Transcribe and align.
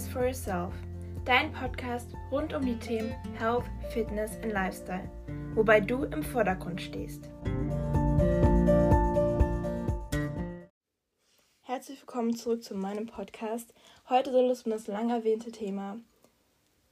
is 0.00 0.08
for 0.08 0.24
Yourself, 0.24 0.72
dein 1.24 1.52
Podcast 1.52 2.08
rund 2.30 2.54
um 2.54 2.64
die 2.64 2.78
Themen 2.78 3.10
Health, 3.38 3.64
Fitness 3.92 4.38
und 4.42 4.50
Lifestyle, 4.50 5.10
wobei 5.54 5.80
du 5.80 6.04
im 6.04 6.22
Vordergrund 6.22 6.80
stehst. 6.80 7.28
Herzlich 11.62 12.00
willkommen 12.00 12.34
zurück 12.34 12.64
zu 12.64 12.74
meinem 12.74 13.06
Podcast. 13.06 13.74
Heute 14.08 14.32
soll 14.32 14.48
es 14.50 14.62
um 14.62 14.72
das 14.72 14.86
lang 14.86 15.10
erwähnte 15.10 15.52
Thema 15.52 15.98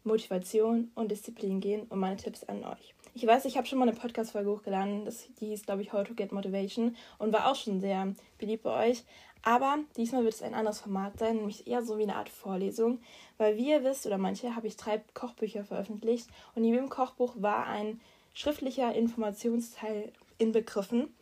Motivation 0.05 0.91
und 0.95 1.11
Disziplin 1.11 1.61
gehen 1.61 1.83
und 1.89 2.01
meine 2.01 2.17
Tipps 2.17 2.45
an 2.45 2.65
euch. 2.65 2.95
Ich 3.21 3.27
weiß, 3.27 3.47
ich 3.47 3.57
habe 3.57 3.67
schon 3.67 3.81
mal 3.81 3.89
eine 3.89 3.99
Podcast-Folge 3.99 4.49
hochgeladen, 4.49 5.05
das 5.05 5.27
hieß, 5.41 5.65
glaube 5.65 5.83
ich, 5.83 5.93
How 5.93 6.07
to 6.07 6.15
Get 6.15 6.31
Motivation 6.31 6.95
und 7.19 7.33
war 7.33 7.51
auch 7.51 7.57
schon 7.57 7.81
sehr 7.81 8.15
beliebt 8.39 8.63
bei 8.63 8.91
euch. 8.91 9.03
Aber 9.43 9.79
diesmal 9.97 10.23
wird 10.23 10.35
es 10.35 10.43
ein 10.43 10.55
anderes 10.55 10.83
Format 10.83 11.19
sein, 11.19 11.39
nämlich 11.39 11.67
eher 11.67 11.83
so 11.83 11.99
wie 11.99 12.05
eine 12.05 12.15
Art 12.15 12.29
Vorlesung, 12.29 13.01
weil 13.37 13.57
wie 13.57 13.71
ihr 13.71 13.83
wisst 13.83 14.07
oder 14.07 14.19
manche 14.19 14.55
habe 14.55 14.69
ich 14.69 14.77
drei 14.77 15.03
Kochbücher 15.15 15.65
veröffentlicht 15.65 16.29
und 16.55 16.63
in 16.63 16.75
jedem 16.75 16.89
Kochbuch 16.91 17.35
war 17.39 17.67
ein 17.67 18.01
schriftlicher 18.35 18.95
Informationsteil 18.95 20.13
inbegriffen. 20.39 21.13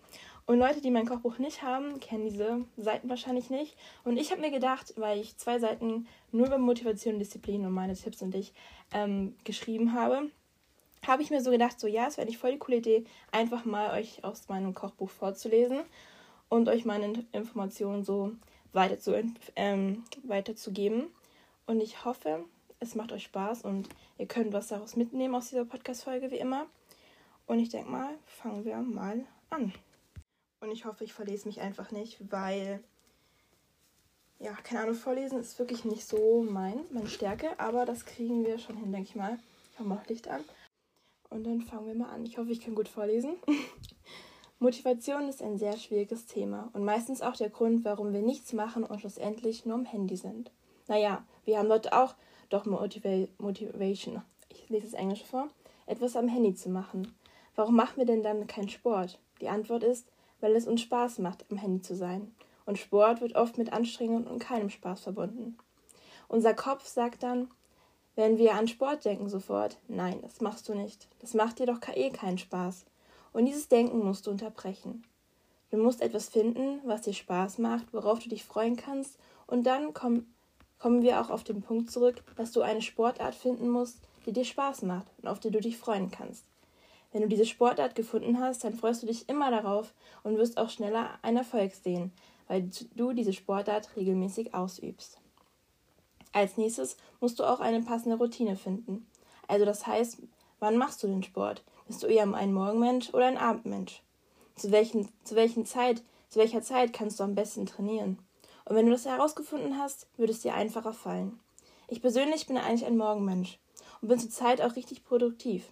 Und 0.44 0.58
Leute, 0.58 0.82
die 0.82 0.90
mein 0.90 1.06
Kochbuch 1.06 1.38
nicht 1.38 1.62
haben, 1.62 1.98
kennen 1.98 2.24
diese 2.24 2.66
Seiten 2.76 3.08
wahrscheinlich 3.08 3.48
nicht. 3.48 3.74
Und 4.04 4.18
ich 4.18 4.32
habe 4.32 4.42
mir 4.42 4.50
gedacht, 4.50 4.92
weil 4.98 5.18
ich 5.18 5.38
zwei 5.38 5.58
Seiten 5.58 6.06
nur 6.30 6.48
über 6.48 6.58
Motivation, 6.58 7.18
Disziplin 7.18 7.64
und 7.64 7.72
meine 7.72 7.94
Tipps 7.94 8.20
und 8.20 8.34
ich 8.34 8.52
ähm, 8.92 9.34
geschrieben 9.44 9.94
habe, 9.94 10.28
habe 11.06 11.22
ich 11.22 11.30
mir 11.30 11.40
so 11.40 11.50
gedacht, 11.50 11.78
so 11.78 11.86
ja, 11.86 12.06
es 12.06 12.16
wäre 12.16 12.26
nicht 12.26 12.38
voll 12.38 12.52
die 12.52 12.58
coole 12.58 12.78
Idee, 12.78 13.04
einfach 13.32 13.64
mal 13.64 13.98
euch 13.98 14.24
aus 14.24 14.48
meinem 14.48 14.74
Kochbuch 14.74 15.10
vorzulesen 15.10 15.80
und 16.48 16.68
euch 16.68 16.84
meine 16.84 17.24
Informationen 17.32 18.04
so 18.04 18.32
weiter 18.72 18.98
zu, 18.98 19.20
ähm, 19.56 20.04
weiterzugeben. 20.24 21.08
Und 21.66 21.80
ich 21.80 22.04
hoffe, 22.04 22.44
es 22.80 22.94
macht 22.94 23.12
euch 23.12 23.24
Spaß 23.24 23.62
und 23.62 23.88
ihr 24.18 24.26
könnt 24.26 24.52
was 24.52 24.68
daraus 24.68 24.96
mitnehmen 24.96 25.34
aus 25.34 25.48
dieser 25.48 25.64
Podcast-Folge, 25.64 26.30
wie 26.30 26.38
immer. 26.38 26.66
Und 27.46 27.58
ich 27.58 27.70
denke 27.70 27.90
mal, 27.90 28.10
fangen 28.26 28.64
wir 28.64 28.76
mal 28.78 29.24
an. 29.50 29.72
Und 30.60 30.70
ich 30.70 30.84
hoffe, 30.84 31.04
ich 31.04 31.12
verlese 31.12 31.46
mich 31.46 31.60
einfach 31.60 31.90
nicht, 31.90 32.18
weil, 32.30 32.82
ja, 34.38 34.52
keine 34.62 34.82
Ahnung, 34.82 34.94
vorlesen 34.94 35.38
ist 35.38 35.58
wirklich 35.58 35.84
nicht 35.84 36.06
so 36.06 36.42
mein, 36.48 36.80
meine 36.90 37.08
Stärke, 37.08 37.58
aber 37.58 37.84
das 37.84 38.04
kriegen 38.04 38.44
wir 38.44 38.58
schon 38.58 38.76
hin, 38.76 38.92
denke 38.92 39.10
ich 39.10 39.16
mal. 39.16 39.38
Ich 39.72 39.78
mache 39.78 39.88
mal 39.88 40.02
Licht 40.08 40.28
an. 40.28 40.44
Und 41.36 41.44
dann 41.44 41.60
fangen 41.60 41.86
wir 41.86 41.94
mal 41.94 42.08
an. 42.08 42.24
Ich 42.24 42.38
hoffe, 42.38 42.50
ich 42.50 42.62
kann 42.62 42.74
gut 42.74 42.88
vorlesen. 42.88 43.36
Motivation 44.58 45.28
ist 45.28 45.42
ein 45.42 45.58
sehr 45.58 45.76
schwieriges 45.76 46.24
Thema 46.24 46.70
und 46.72 46.82
meistens 46.82 47.20
auch 47.20 47.36
der 47.36 47.50
Grund, 47.50 47.84
warum 47.84 48.14
wir 48.14 48.22
nichts 48.22 48.54
machen 48.54 48.84
und 48.84 49.00
schlussendlich 49.00 49.66
nur 49.66 49.74
am 49.74 49.84
Handy 49.84 50.16
sind. 50.16 50.50
Naja, 50.88 51.26
wir 51.44 51.58
haben 51.58 51.68
dort 51.68 51.92
auch 51.92 52.14
doch 52.48 52.64
Motiva 52.64 53.26
Motivation, 53.36 54.22
ich 54.48 54.66
lese 54.70 54.86
das 54.86 54.94
Englisch 54.94 55.24
vor, 55.24 55.48
etwas 55.84 56.16
am 56.16 56.26
Handy 56.26 56.54
zu 56.54 56.70
machen. 56.70 57.14
Warum 57.54 57.76
machen 57.76 57.98
wir 57.98 58.06
denn 58.06 58.22
dann 58.22 58.46
keinen 58.46 58.70
Sport? 58.70 59.18
Die 59.42 59.50
Antwort 59.50 59.82
ist, 59.82 60.08
weil 60.40 60.56
es 60.56 60.66
uns 60.66 60.80
Spaß 60.80 61.18
macht, 61.18 61.44
am 61.50 61.58
Handy 61.58 61.82
zu 61.82 61.94
sein. 61.94 62.34
Und 62.64 62.78
Sport 62.78 63.20
wird 63.20 63.36
oft 63.36 63.58
mit 63.58 63.74
Anstrengung 63.74 64.26
und 64.26 64.38
keinem 64.38 64.70
Spaß 64.70 65.02
verbunden. 65.02 65.58
Unser 66.28 66.54
Kopf 66.54 66.86
sagt 66.86 67.22
dann, 67.22 67.50
wenn 68.16 68.38
wir 68.38 68.54
an 68.54 68.66
Sport 68.66 69.04
denken 69.04 69.28
sofort, 69.28 69.76
nein, 69.88 70.18
das 70.22 70.40
machst 70.40 70.68
du 70.68 70.74
nicht. 70.74 71.06
Das 71.20 71.34
macht 71.34 71.58
dir 71.58 71.66
doch 71.66 71.80
eh 71.94 72.10
keinen 72.10 72.38
Spaß. 72.38 72.86
Und 73.32 73.44
dieses 73.44 73.68
Denken 73.68 73.98
musst 73.98 74.26
du 74.26 74.30
unterbrechen. 74.30 75.04
Du 75.70 75.76
musst 75.76 76.00
etwas 76.00 76.30
finden, 76.30 76.80
was 76.84 77.02
dir 77.02 77.12
Spaß 77.12 77.58
macht, 77.58 77.92
worauf 77.92 78.18
du 78.18 78.30
dich 78.30 78.44
freuen 78.44 78.76
kannst, 78.76 79.18
und 79.46 79.64
dann 79.64 79.92
komm, 79.94 80.26
kommen 80.78 81.02
wir 81.02 81.20
auch 81.20 81.30
auf 81.30 81.44
den 81.44 81.60
Punkt 81.62 81.90
zurück, 81.90 82.24
dass 82.36 82.52
du 82.52 82.62
eine 82.62 82.82
Sportart 82.82 83.34
finden 83.34 83.68
musst, 83.68 83.98
die 84.24 84.32
dir 84.32 84.44
Spaß 84.44 84.82
macht 84.82 85.06
und 85.22 85.28
auf 85.28 85.38
die 85.38 85.50
du 85.50 85.60
dich 85.60 85.76
freuen 85.76 86.10
kannst. 86.10 86.44
Wenn 87.12 87.22
du 87.22 87.28
diese 87.28 87.46
Sportart 87.46 87.94
gefunden 87.94 88.40
hast, 88.40 88.64
dann 88.64 88.74
freust 88.74 89.02
du 89.02 89.06
dich 89.06 89.28
immer 89.28 89.50
darauf 89.50 89.92
und 90.22 90.36
wirst 90.36 90.58
auch 90.58 90.70
schneller 90.70 91.18
einen 91.22 91.38
Erfolg 91.38 91.74
sehen, 91.74 92.12
weil 92.48 92.68
du 92.94 93.12
diese 93.12 93.32
Sportart 93.32 93.94
regelmäßig 93.96 94.54
ausübst. 94.54 95.18
Als 96.36 96.58
nächstes 96.58 96.98
musst 97.20 97.38
du 97.38 97.44
auch 97.44 97.60
eine 97.60 97.80
passende 97.80 98.18
Routine 98.18 98.56
finden. 98.56 99.06
Also 99.48 99.64
das 99.64 99.86
heißt, 99.86 100.18
wann 100.60 100.76
machst 100.76 101.02
du 101.02 101.06
den 101.06 101.22
Sport? 101.22 101.64
Bist 101.86 102.02
du 102.02 102.08
eher 102.08 102.30
ein 102.30 102.52
Morgenmensch 102.52 103.08
oder 103.14 103.24
ein 103.24 103.38
Abendmensch? 103.38 104.02
Zu, 104.54 104.70
welchen, 104.70 105.08
zu, 105.24 105.34
welchen 105.34 105.64
Zeit, 105.64 106.02
zu 106.28 106.38
welcher 106.38 106.60
Zeit 106.60 106.92
kannst 106.92 107.18
du 107.18 107.24
am 107.24 107.34
besten 107.34 107.64
trainieren? 107.64 108.18
Und 108.66 108.76
wenn 108.76 108.84
du 108.84 108.92
das 108.92 109.06
herausgefunden 109.06 109.78
hast, 109.78 110.08
wird 110.18 110.28
es 110.28 110.42
dir 110.42 110.52
einfacher 110.52 110.92
fallen. 110.92 111.40
Ich 111.88 112.02
persönlich 112.02 112.46
bin 112.46 112.58
eigentlich 112.58 112.84
ein 112.84 112.98
Morgenmensch 112.98 113.58
und 114.02 114.08
bin 114.08 114.18
zur 114.18 114.28
Zeit 114.28 114.60
auch 114.60 114.76
richtig 114.76 115.06
produktiv. 115.06 115.64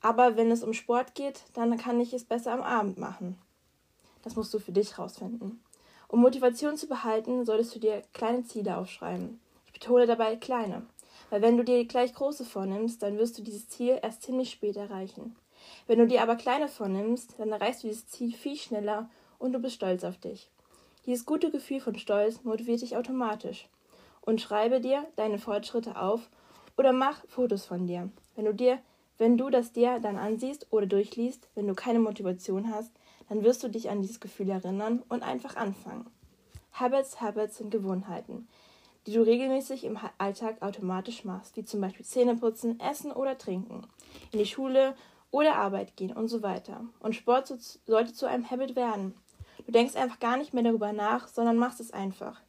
Aber 0.00 0.36
wenn 0.36 0.50
es 0.50 0.64
um 0.64 0.72
Sport 0.72 1.14
geht, 1.14 1.44
dann 1.52 1.76
kann 1.76 2.00
ich 2.00 2.12
es 2.12 2.24
besser 2.24 2.50
am 2.50 2.62
Abend 2.62 2.98
machen. 2.98 3.38
Das 4.22 4.34
musst 4.34 4.52
du 4.52 4.58
für 4.58 4.72
dich 4.72 4.98
rausfinden. 4.98 5.62
Um 6.08 6.20
Motivation 6.20 6.76
zu 6.76 6.88
behalten, 6.88 7.44
solltest 7.44 7.76
du 7.76 7.78
dir 7.78 8.02
kleine 8.12 8.42
Ziele 8.42 8.76
aufschreiben. 8.76 9.38
Ich 9.74 9.80
betone 9.80 10.06
dabei 10.06 10.36
kleine. 10.36 10.86
Weil 11.30 11.42
wenn 11.42 11.56
du 11.56 11.64
dir 11.64 11.84
gleich 11.84 12.14
große 12.14 12.44
vornimmst, 12.44 13.02
dann 13.02 13.18
wirst 13.18 13.36
du 13.36 13.42
dieses 13.42 13.68
Ziel 13.68 13.98
erst 14.00 14.22
ziemlich 14.22 14.50
spät 14.50 14.76
erreichen. 14.76 15.34
Wenn 15.88 15.98
du 15.98 16.06
dir 16.06 16.22
aber 16.22 16.36
kleine 16.36 16.68
vornimmst, 16.68 17.34
dann 17.38 17.50
erreichst 17.50 17.82
du 17.82 17.88
dieses 17.88 18.06
Ziel 18.06 18.32
viel 18.32 18.56
schneller 18.56 19.10
und 19.38 19.52
du 19.52 19.58
bist 19.58 19.74
stolz 19.74 20.04
auf 20.04 20.16
dich. 20.16 20.48
Dieses 21.06 21.26
gute 21.26 21.50
Gefühl 21.50 21.80
von 21.80 21.98
Stolz 21.98 22.44
motiviert 22.44 22.82
dich 22.82 22.96
automatisch. 22.96 23.68
Und 24.20 24.40
schreibe 24.40 24.80
dir 24.80 25.06
deine 25.16 25.38
Fortschritte 25.38 26.00
auf 26.00 26.30
oder 26.78 26.92
mach 26.92 27.26
Fotos 27.26 27.66
von 27.66 27.88
dir. 27.88 28.10
Wenn 28.36 28.44
du 28.44 28.54
dir, 28.54 28.78
wenn 29.18 29.36
du 29.36 29.50
das 29.50 29.72
dir 29.72 29.98
dann 29.98 30.16
ansiehst 30.16 30.68
oder 30.70 30.86
durchliest, 30.86 31.48
wenn 31.56 31.66
du 31.66 31.74
keine 31.74 31.98
Motivation 31.98 32.72
hast, 32.72 32.92
dann 33.28 33.42
wirst 33.42 33.64
du 33.64 33.68
dich 33.68 33.90
an 33.90 34.02
dieses 34.02 34.20
Gefühl 34.20 34.50
erinnern 34.50 35.02
und 35.08 35.24
einfach 35.24 35.56
anfangen. 35.56 36.06
Habits, 36.72 37.20
Habits 37.20 37.56
sind 37.56 37.70
Gewohnheiten 37.70 38.46
die 39.06 39.12
du 39.12 39.22
regelmäßig 39.22 39.84
im 39.84 39.98
Alltag 40.18 40.62
automatisch 40.62 41.24
machst, 41.24 41.56
wie 41.56 41.64
zum 41.64 41.80
Beispiel 41.80 42.06
Zähneputzen, 42.06 42.80
Essen 42.80 43.12
oder 43.12 43.36
Trinken, 43.36 43.86
in 44.32 44.38
die 44.38 44.46
Schule 44.46 44.94
oder 45.30 45.56
Arbeit 45.56 45.96
gehen 45.96 46.12
und 46.12 46.28
so 46.28 46.42
weiter. 46.42 46.84
Und 47.00 47.14
Sport 47.14 47.52
sollte 47.86 48.12
zu 48.12 48.26
einem 48.26 48.50
Habit 48.50 48.76
werden. 48.76 49.14
Du 49.66 49.72
denkst 49.72 49.96
einfach 49.96 50.20
gar 50.20 50.36
nicht 50.36 50.54
mehr 50.54 50.62
darüber 50.62 50.92
nach, 50.92 51.28
sondern 51.28 51.56
machst 51.56 51.80
es 51.80 51.92
einfach. 51.92 52.40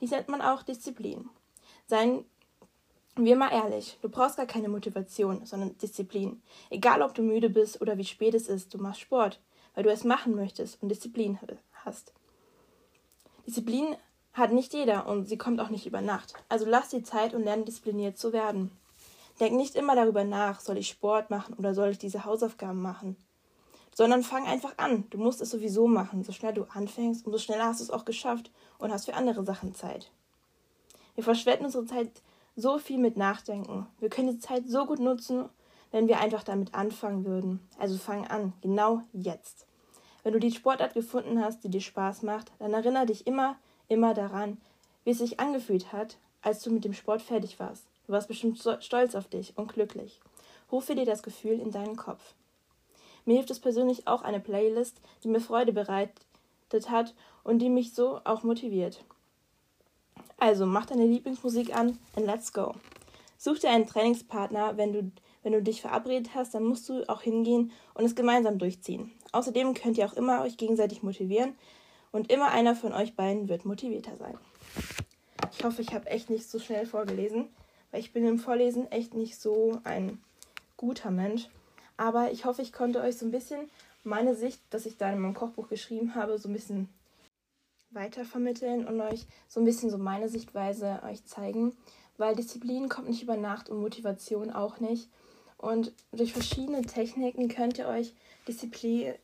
Dies 0.00 0.10
nennt 0.10 0.28
man 0.28 0.42
auch 0.42 0.62
Disziplin. 0.62 1.28
Seien 1.86 2.24
wir 3.16 3.36
mal 3.36 3.52
ehrlich, 3.52 3.98
du 4.02 4.10
brauchst 4.10 4.36
gar 4.36 4.46
keine 4.46 4.68
Motivation, 4.68 5.46
sondern 5.46 5.78
Disziplin. 5.78 6.42
Egal 6.68 7.00
ob 7.00 7.14
du 7.14 7.22
müde 7.22 7.48
bist 7.48 7.80
oder 7.80 7.96
wie 7.96 8.04
spät 8.04 8.34
es 8.34 8.48
ist, 8.48 8.74
du 8.74 8.78
machst 8.78 9.00
Sport, 9.00 9.40
weil 9.74 9.84
du 9.84 9.90
es 9.90 10.04
machen 10.04 10.34
möchtest 10.34 10.82
und 10.82 10.90
Disziplin 10.90 11.38
hast. 11.84 12.12
Disziplin 13.46 13.96
hat 14.36 14.52
nicht 14.52 14.74
jeder 14.74 15.06
und 15.06 15.28
sie 15.28 15.38
kommt 15.38 15.60
auch 15.60 15.70
nicht 15.70 15.86
über 15.86 16.02
Nacht. 16.02 16.34
Also 16.48 16.66
lass 16.66 16.90
die 16.90 17.02
Zeit 17.02 17.34
und 17.34 17.44
lerne 17.44 17.64
diszipliniert 17.64 18.18
zu 18.18 18.32
werden. 18.32 18.70
Denk 19.40 19.54
nicht 19.54 19.74
immer 19.74 19.96
darüber 19.96 20.24
nach, 20.24 20.60
soll 20.60 20.78
ich 20.78 20.88
Sport 20.88 21.30
machen 21.30 21.54
oder 21.54 21.74
soll 21.74 21.90
ich 21.90 21.98
diese 21.98 22.24
Hausaufgaben 22.24 22.80
machen. 22.80 23.16
Sondern 23.94 24.22
fang 24.22 24.46
einfach 24.46 24.76
an. 24.76 25.04
Du 25.08 25.18
musst 25.18 25.40
es 25.40 25.50
sowieso 25.50 25.86
machen. 25.86 26.22
So 26.22 26.32
schnell 26.32 26.52
du 26.52 26.64
anfängst, 26.64 27.26
umso 27.26 27.38
schneller 27.38 27.64
hast 27.64 27.80
du 27.80 27.84
es 27.84 27.90
auch 27.90 28.04
geschafft 28.04 28.50
und 28.78 28.92
hast 28.92 29.06
für 29.06 29.14
andere 29.14 29.44
Sachen 29.44 29.74
Zeit. 29.74 30.10
Wir 31.14 31.24
verschwenden 31.24 31.64
unsere 31.64 31.86
Zeit 31.86 32.10
so 32.56 32.78
viel 32.78 32.98
mit 32.98 33.16
Nachdenken. 33.16 33.86
Wir 34.00 34.10
können 34.10 34.32
die 34.32 34.38
Zeit 34.38 34.64
so 34.66 34.84
gut 34.84 34.98
nutzen, 34.98 35.48
wenn 35.92 36.08
wir 36.08 36.20
einfach 36.20 36.42
damit 36.42 36.74
anfangen 36.74 37.24
würden. 37.24 37.66
Also 37.78 37.96
fang 37.96 38.26
an, 38.26 38.52
genau 38.60 39.02
jetzt. 39.14 39.66
Wenn 40.22 40.34
du 40.34 40.40
die 40.40 40.52
Sportart 40.52 40.92
gefunden 40.92 41.42
hast, 41.42 41.64
die 41.64 41.70
dir 41.70 41.80
Spaß 41.80 42.22
macht, 42.22 42.52
dann 42.58 42.74
erinnere 42.74 43.06
dich 43.06 43.26
immer 43.26 43.56
immer 43.88 44.14
daran, 44.14 44.58
wie 45.04 45.10
es 45.10 45.18
sich 45.18 45.40
angefühlt 45.40 45.92
hat, 45.92 46.16
als 46.42 46.62
du 46.62 46.70
mit 46.70 46.84
dem 46.84 46.92
Sport 46.92 47.22
fertig 47.22 47.58
warst. 47.58 47.84
Du 48.06 48.12
warst 48.12 48.28
bestimmt 48.28 48.58
stolz 48.80 49.14
auf 49.14 49.28
dich 49.28 49.52
und 49.56 49.72
glücklich. 49.72 50.20
Rufe 50.70 50.94
dir 50.94 51.04
das 51.04 51.22
Gefühl 51.22 51.60
in 51.60 51.70
deinen 51.70 51.96
Kopf. 51.96 52.34
Mir 53.24 53.34
hilft 53.34 53.50
es 53.50 53.60
persönlich 53.60 54.06
auch 54.06 54.22
eine 54.22 54.40
Playlist, 54.40 55.00
die 55.24 55.28
mir 55.28 55.40
Freude 55.40 55.72
bereitet 55.72 56.20
hat 56.88 57.14
und 57.42 57.58
die 57.58 57.68
mich 57.68 57.94
so 57.94 58.20
auch 58.24 58.44
motiviert. 58.44 59.04
Also 60.38 60.66
mach 60.66 60.86
deine 60.86 61.06
Lieblingsmusik 61.06 61.74
an 61.74 61.98
und 62.14 62.26
let's 62.26 62.52
go. 62.52 62.74
Such 63.38 63.58
dir 63.58 63.70
einen 63.70 63.86
Trainingspartner, 63.86 64.76
wenn 64.76 64.92
du, 64.92 65.10
wenn 65.42 65.52
du 65.52 65.62
dich 65.62 65.80
verabredet 65.80 66.34
hast, 66.34 66.54
dann 66.54 66.64
musst 66.64 66.88
du 66.88 67.08
auch 67.08 67.22
hingehen 67.22 67.72
und 67.94 68.04
es 68.04 68.14
gemeinsam 68.14 68.58
durchziehen. 68.58 69.12
Außerdem 69.32 69.74
könnt 69.74 69.98
ihr 69.98 70.06
auch 70.06 70.14
immer 70.14 70.42
euch 70.42 70.56
gegenseitig 70.56 71.02
motivieren, 71.02 71.54
und 72.12 72.30
immer 72.30 72.50
einer 72.50 72.74
von 72.74 72.92
euch 72.92 73.14
beiden 73.14 73.48
wird 73.48 73.64
motivierter 73.64 74.16
sein. 74.16 74.36
Ich 75.52 75.64
hoffe, 75.64 75.82
ich 75.82 75.94
habe 75.94 76.06
echt 76.06 76.30
nicht 76.30 76.48
so 76.48 76.58
schnell 76.58 76.86
vorgelesen, 76.86 77.48
weil 77.90 78.00
ich 78.00 78.12
bin 78.12 78.26
im 78.26 78.38
Vorlesen 78.38 78.90
echt 78.90 79.14
nicht 79.14 79.38
so 79.38 79.80
ein 79.84 80.18
guter 80.76 81.10
Mensch. 81.10 81.48
Aber 81.96 82.30
ich 82.30 82.44
hoffe, 82.44 82.62
ich 82.62 82.72
konnte 82.72 83.00
euch 83.00 83.16
so 83.16 83.26
ein 83.26 83.30
bisschen 83.30 83.70
meine 84.04 84.34
Sicht, 84.34 84.60
dass 84.70 84.86
ich 84.86 84.96
da 84.96 85.12
in 85.12 85.18
meinem 85.18 85.34
Kochbuch 85.34 85.68
geschrieben 85.68 86.14
habe, 86.14 86.38
so 86.38 86.48
ein 86.48 86.52
bisschen 86.52 86.88
weitervermitteln 87.90 88.86
und 88.86 89.00
euch 89.00 89.26
so 89.48 89.60
ein 89.60 89.64
bisschen 89.64 89.90
so 89.90 89.98
meine 89.98 90.28
Sichtweise 90.28 91.00
euch 91.04 91.24
zeigen, 91.24 91.76
weil 92.18 92.36
Disziplin 92.36 92.88
kommt 92.88 93.08
nicht 93.08 93.22
über 93.22 93.36
Nacht 93.36 93.68
und 93.68 93.80
Motivation 93.80 94.50
auch 94.50 94.80
nicht. 94.80 95.08
Und 95.58 95.92
durch 96.12 96.32
verschiedene 96.32 96.82
Techniken 96.82 97.48
könnt 97.48 97.78
ihr 97.78 97.88
euch 97.88 98.14
Disziplin, 98.46 99.14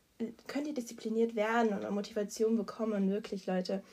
könnt 0.47 0.67
ihr 0.67 0.73
diszipliniert 0.73 1.35
werden 1.35 1.73
und 1.73 1.89
Motivation 1.93 2.55
bekommen, 2.55 3.09
wirklich, 3.09 3.45
Leute. 3.45 3.83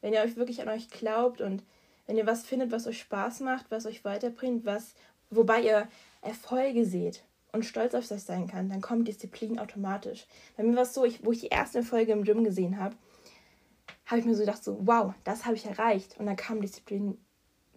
Wenn 0.00 0.12
ihr 0.12 0.20
euch 0.20 0.36
wirklich 0.36 0.62
an 0.62 0.68
euch 0.68 0.88
glaubt 0.88 1.40
und 1.40 1.62
wenn 2.06 2.16
ihr 2.16 2.26
was 2.26 2.44
findet, 2.44 2.72
was 2.72 2.86
euch 2.86 3.00
Spaß 3.00 3.40
macht, 3.40 3.70
was 3.70 3.86
euch 3.86 4.04
weiterbringt, 4.04 4.64
was, 4.64 4.94
wobei 5.30 5.62
ihr 5.62 5.88
Erfolge 6.22 6.84
seht 6.84 7.24
und 7.52 7.64
stolz 7.64 7.94
auf 7.94 8.10
euch 8.10 8.22
sein 8.22 8.46
kann, 8.46 8.68
dann 8.68 8.80
kommt 8.80 9.08
Disziplin 9.08 9.58
automatisch. 9.58 10.26
Bei 10.56 10.62
mir 10.62 10.76
war 10.76 10.82
es 10.82 10.94
so, 10.94 11.04
ich, 11.04 11.24
wo 11.24 11.32
ich 11.32 11.40
die 11.40 11.48
erste 11.48 11.82
Folge 11.82 12.12
im 12.12 12.24
Gym 12.24 12.44
gesehen 12.44 12.78
habe, 12.78 12.96
habe 14.06 14.20
ich 14.20 14.26
mir 14.26 14.34
so 14.34 14.40
gedacht, 14.40 14.64
so, 14.64 14.78
wow, 14.80 15.14
das 15.24 15.44
habe 15.44 15.56
ich 15.56 15.66
erreicht. 15.66 16.18
Und 16.18 16.26
dann 16.26 16.36
kam 16.36 16.60
Disziplin 16.60 17.16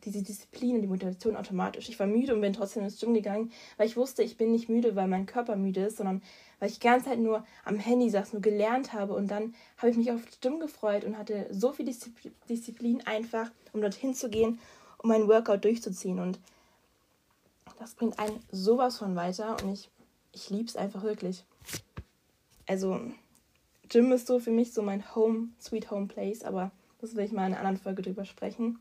diese 0.06 0.22
Disziplin 0.22 0.76
und 0.76 0.82
die 0.82 0.88
Motivation 0.88 1.36
automatisch. 1.36 1.90
Ich 1.90 2.00
war 2.00 2.08
müde 2.08 2.34
und 2.34 2.42
bin 2.42 2.54
trotzdem 2.54 2.84
ins 2.84 3.00
Gym 3.00 3.14
gegangen, 3.14 3.52
weil 3.78 3.88
ich 3.88 3.98
wusste, 3.98 4.24
ich 4.24 4.38
bin 4.38 4.52
nicht 4.52 4.70
müde, 4.70 4.96
weil 4.96 5.08
mein 5.08 5.26
Körper 5.26 5.56
müde 5.56 5.86
ist, 5.86 5.98
sondern 5.98 6.22
weil 6.60 6.70
ich 6.70 6.80
die 6.80 6.88
ganze 6.88 7.08
Zeit 7.10 7.20
nur 7.20 7.46
am 7.66 7.78
Handy 7.78 8.10
saß, 8.10 8.34
nur 8.34 8.42
gelernt 8.42 8.94
habe. 8.94 9.14
Und 9.14 9.30
dann 9.30 9.54
habe 9.78 9.90
ich 9.90 9.98
mich 9.98 10.12
auf 10.12 10.26
das 10.26 10.40
Gym 10.40 10.60
gefreut 10.60 11.04
und 11.04 11.18
hatte 11.18 11.48
so 11.52 11.72
viel 11.72 11.86
Disziplin 12.50 13.02
einfach, 13.06 13.52
um 13.74 13.82
dorthin 13.82 14.14
zu 14.14 14.30
gehen, 14.30 14.60
um 14.98 15.10
meinen 15.10 15.28
Workout 15.28 15.64
durchzuziehen. 15.64 16.20
Und 16.20 16.40
das 17.80 17.96
bringt 17.96 18.20
einen 18.20 18.40
sowas 18.52 18.98
von 18.98 19.16
weiter 19.16 19.58
und 19.62 19.74
ich, 19.74 19.90
ich 20.32 20.50
liebe 20.50 20.70
es 20.70 20.76
einfach 20.76 21.04
wirklich. 21.04 21.44
Also, 22.68 23.00
Gym 23.90 24.12
ist 24.12 24.28
so 24.28 24.40
für 24.40 24.52
mich 24.52 24.74
so 24.74 24.82
mein 24.82 25.16
Home, 25.16 25.50
Sweet 25.60 25.92
Home 25.92 26.08
Place, 26.08 26.44
aber 26.44 26.72
das 27.02 27.16
will 27.16 27.26
ich 27.26 27.34
mal 27.34 27.46
in 27.46 27.54
einer 27.54 27.60
anderen 27.60 27.78
Folge 27.78 28.02
drüber 28.02 28.24
sprechen. 28.24 28.80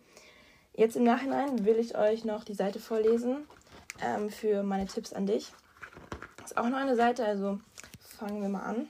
Jetzt 0.74 0.96
im 0.96 1.04
Nachhinein 1.04 1.66
will 1.66 1.76
ich 1.78 1.98
euch 1.98 2.24
noch 2.24 2.44
die 2.44 2.54
Seite 2.54 2.80
vorlesen 2.80 3.46
ähm, 4.02 4.30
für 4.30 4.62
meine 4.62 4.86
Tipps 4.86 5.12
an 5.12 5.26
dich. 5.26 5.52
Ist 6.42 6.56
auch 6.56 6.68
noch 6.68 6.78
eine 6.78 6.96
Seite, 6.96 7.26
also 7.26 7.60
fangen 8.00 8.40
wir 8.40 8.48
mal 8.48 8.62
an. 8.62 8.88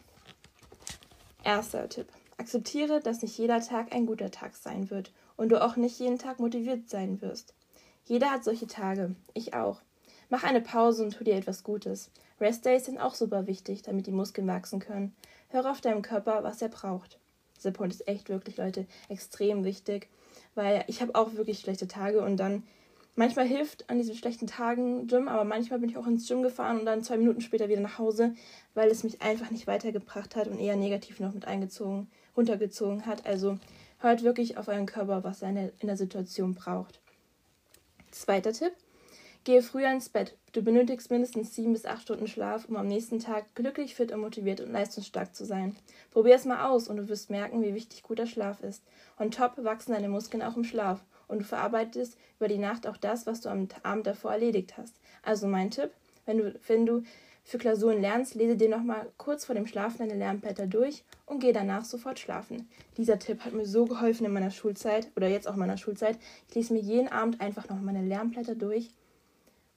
Erster 1.43 1.89
Tipp. 1.89 2.07
Akzeptiere, 2.39 3.01
dass 3.01 3.23
nicht 3.23 3.37
jeder 3.37 3.61
Tag 3.61 3.93
ein 3.93 4.07
guter 4.07 4.31
Tag 4.31 4.55
sein 4.55 4.91
wird 4.91 5.13
und 5.37 5.49
du 5.49 5.61
auch 5.61 5.75
nicht 5.75 5.99
jeden 5.99 6.19
Tag 6.19 6.39
motiviert 6.39 6.89
sein 6.89 7.21
wirst. 7.21 7.53
Jeder 8.05 8.31
hat 8.31 8.45
solche 8.45 8.69
Tage, 8.69 9.17
ich 9.35 9.55
auch. 9.55 9.81
Mach 10.31 10.45
eine 10.45 10.61
Pause 10.61 11.03
und 11.03 11.17
tu 11.17 11.25
dir 11.25 11.35
etwas 11.35 11.65
Gutes. 11.65 12.13
Restdays 12.41 12.85
sind 12.85 12.99
auch 12.99 13.17
super 13.17 13.49
wichtig, 13.49 13.83
damit 13.83 14.07
die 14.07 14.13
Muskeln 14.13 14.47
wachsen 14.47 14.79
können. 14.79 15.17
Hör 15.49 15.69
auf 15.69 15.81
deinem 15.81 16.03
Körper, 16.03 16.45
was 16.45 16.63
er 16.63 16.69
braucht. 16.69 17.19
Dieser 17.57 17.73
Punkt 17.73 17.93
ist 17.93 18.07
echt 18.07 18.29
wirklich, 18.29 18.57
Leute, 18.57 18.87
extrem 19.09 19.65
wichtig 19.65 20.09
weil 20.55 20.85
ich 20.87 21.01
habe 21.01 21.15
auch 21.15 21.35
wirklich 21.35 21.61
schlechte 21.61 21.89
Tage 21.89 22.23
und 22.23 22.37
dann 22.37 22.63
manchmal 23.15 23.47
hilft 23.47 23.89
an 23.91 23.99
diesen 23.99 24.17
schlechten 24.17 24.47
Tagen 24.47 25.07
Gym, 25.07 25.29
aber 25.29 25.45
manchmal 25.45 25.79
bin 25.79 25.91
ich 25.91 25.97
auch 25.97 26.07
ins 26.07 26.27
Gym 26.27 26.43
gefahren 26.43 26.81
und 26.81 26.87
dann 26.87 27.03
zwei 27.03 27.17
Minuten 27.17 27.41
später 27.41 27.69
wieder 27.69 27.81
nach 27.81 27.99
Hause, 27.99 28.35
weil 28.75 28.91
es 28.91 29.05
mich 29.05 29.23
einfach 29.23 29.51
nicht 29.51 29.67
weitergebracht 29.67 30.37
hat 30.37 30.49
und 30.49 30.59
eher 30.59 30.77
negativ 30.77 31.21
noch 31.21 31.35
mit 31.35 31.47
eingezogen, 31.47 32.11
runtergezogen 32.37 33.07
hat. 33.07 33.27
Also 33.27 33.59
hört 33.99 34.23
wirklich 34.23 34.57
auf 34.57 34.69
euren 34.69 34.87
Körper, 34.87 35.25
was 35.25 35.43
er 35.43 35.51
in 35.51 35.87
der 35.87 35.97
Situation 35.97 36.55
braucht. 36.55 37.01
Zweiter 38.11 38.53
Tipp. 38.53 38.73
Gehe 39.45 39.61
früher 39.61 39.91
ins 39.91 40.09
Bett. 40.09 40.37
Du 40.53 40.63
benötigst 40.63 41.11
mindestens 41.11 41.57
sieben 41.57 41.73
bis 41.73 41.85
acht 41.85 42.03
Stunden 42.03 42.29
Schlaf, 42.29 42.69
um 42.69 42.77
am 42.77 42.87
nächsten 42.87 43.19
Tag 43.19 43.57
glücklich, 43.57 43.97
fit 43.97 44.13
und 44.13 44.21
motiviert 44.21 44.61
und 44.61 44.71
leistungsstark 44.71 45.35
zu 45.35 45.45
sein. 45.45 45.75
Probier 46.13 46.37
es 46.37 46.45
mal 46.45 46.71
aus 46.71 46.87
und 46.87 46.97
du 46.97 47.09
wirst 47.09 47.29
merken, 47.29 47.61
wie 47.65 47.75
wichtig 47.75 48.05
guter 48.05 48.29
Schlaf 48.29 48.63
ist. 48.63 48.85
On 49.19 49.33
top 49.33 49.55
wachsen 49.65 49.95
deine 49.95 50.09
Muskeln 50.09 50.45
auch 50.45 50.57
im 50.57 50.63
Schlaf 50.63 51.05
und 51.27 51.41
du 51.41 51.45
verarbeitest 51.45 52.17
über 52.39 52.47
die 52.47 52.59
Nacht 52.59 52.87
auch 52.87 52.97
das, 52.97 53.27
was 53.27 53.41
du 53.41 53.49
am 53.49 53.67
Abend 53.83 54.07
davor 54.07 54.31
erledigt 54.31 54.77
hast. 54.77 54.95
Also 55.25 55.49
mein 55.49 55.73
Tipp, 55.73 55.91
wenn 56.25 56.39
du, 56.39 56.55
wenn 56.69 56.87
du 56.87 57.03
für 57.43 57.59
Klausuren 57.59 58.01
lernst, 58.01 58.37
lese 58.37 58.57
dir 58.57 58.69
nochmal 58.69 59.11
kurz 59.17 59.45
vor 59.45 59.57
dem 59.57 59.67
Schlafen 59.67 59.99
deine 59.99 60.15
Lernblätter 60.15 60.69
durch 60.69 61.03
und 61.27 61.41
gehe 61.41 61.53
danach 61.53 61.85
sofort 61.85 62.21
schlafen. 62.21 62.69
Dieser 62.97 63.19
Tipp 63.19 63.45
hat 63.45 63.55
mir 63.55 63.67
so 63.67 63.87
geholfen 63.87 64.25
in 64.25 64.33
meiner 64.33 64.53
Schulzeit 64.53 65.11
oder 65.17 65.27
jetzt 65.27 65.49
auch 65.49 65.55
in 65.55 65.61
meiner 65.61 65.79
Schulzeit. 65.79 66.17
Ich 66.49 66.55
lese 66.55 66.75
mir 66.75 66.81
jeden 66.81 67.09
Abend 67.09 67.41
einfach 67.41 67.69
noch 67.69 67.81
meine 67.81 68.07
Lernblätter 68.07 68.55
durch 68.55 68.91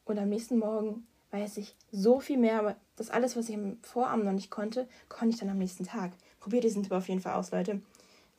und 0.05 0.17
am 0.17 0.29
nächsten 0.29 0.59
Morgen 0.59 1.05
weiß 1.31 1.57
ich 1.57 1.75
so 1.91 2.19
viel 2.19 2.37
mehr, 2.37 2.59
aber 2.59 2.75
das 2.95 3.09
alles, 3.09 3.35
was 3.35 3.49
ich 3.49 3.55
am 3.55 3.77
Vorabend 3.81 4.25
noch 4.25 4.31
nicht 4.31 4.51
konnte, 4.51 4.87
konnte 5.09 5.33
ich 5.33 5.39
dann 5.39 5.49
am 5.49 5.57
nächsten 5.57 5.83
Tag. 5.83 6.11
Probiert 6.39 6.63
diesen 6.63 6.83
Tipp 6.83 6.93
auf 6.93 7.09
jeden 7.09 7.21
Fall 7.21 7.33
aus, 7.33 7.51
Leute. 7.51 7.81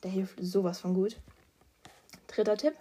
Der 0.03 0.11
hilft 0.11 0.39
sowas 0.41 0.79
von 0.79 0.95
gut. 0.95 1.19
Dritter 2.29 2.57
Tipp. 2.57 2.75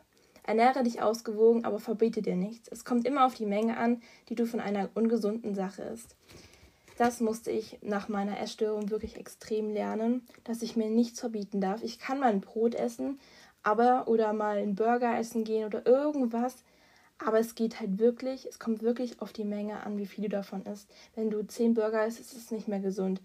Ernähre 0.43 0.83
dich 0.83 1.01
ausgewogen, 1.01 1.65
aber 1.65 1.79
verbiete 1.79 2.21
dir 2.21 2.35
nichts. 2.35 2.67
Es 2.69 2.85
kommt 2.85 3.07
immer 3.07 3.25
auf 3.25 3.33
die 3.33 3.47
Menge 3.47 3.77
an, 3.77 4.01
die 4.29 4.35
du 4.35 4.45
von 4.45 4.59
einer 4.59 4.89
ungesunden 4.93 5.55
Sache 5.55 5.81
isst. 5.81 6.15
Das 6.97 7.19
musste 7.19 7.51
ich 7.51 7.79
nach 7.81 8.07
meiner 8.07 8.39
Essstörung 8.39 8.89
wirklich 8.89 9.17
extrem 9.17 9.73
lernen, 9.73 10.25
dass 10.43 10.61
ich 10.61 10.77
mir 10.77 10.89
nichts 10.89 11.19
verbieten 11.19 11.59
darf. 11.59 11.83
Ich 11.83 11.99
kann 11.99 12.19
mal 12.19 12.31
ein 12.31 12.41
Brot 12.41 12.75
essen, 12.75 13.19
aber 13.63 14.07
oder 14.07 14.31
mal 14.33 14.57
einen 14.57 14.75
Burger 14.75 15.17
essen 15.17 15.43
gehen 15.43 15.65
oder 15.65 15.85
irgendwas, 15.85 16.63
aber 17.17 17.39
es 17.39 17.55
geht 17.55 17.79
halt 17.79 17.99
wirklich, 17.99 18.45
es 18.45 18.59
kommt 18.59 18.81
wirklich 18.81 19.21
auf 19.21 19.31
die 19.31 19.45
Menge 19.45 19.83
an, 19.83 19.97
wie 19.97 20.05
viel 20.05 20.25
du 20.25 20.29
davon 20.29 20.63
isst. 20.65 20.89
Wenn 21.15 21.29
du 21.29 21.45
zehn 21.47 21.73
Burger 21.73 22.05
isst, 22.05 22.19
ist 22.19 22.35
es 22.35 22.51
nicht 22.51 22.67
mehr 22.67 22.79
gesund. 22.79 23.21